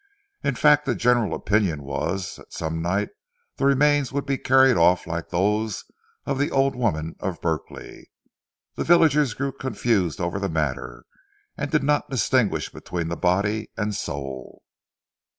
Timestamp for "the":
0.87-0.95, 3.57-3.65, 6.39-6.49, 8.73-8.83, 10.39-10.49, 13.09-13.15